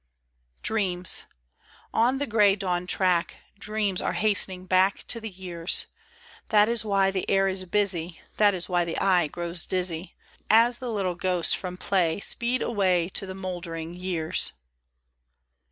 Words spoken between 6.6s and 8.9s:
is why the air is busy, That is why